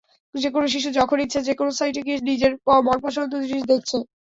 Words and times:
যেকোনো 0.35 0.65
শিশু 0.67 0.89
যখন 0.99 1.17
ইচ্ছা 1.21 1.39
যেকোনো 1.47 1.71
সাইটে 1.79 2.01
গিয়ে 2.05 2.17
নিজের 2.29 2.51
মনপছন্দ 2.87 3.31
জিনিস 3.43 3.63
দেখছে। 3.71 3.97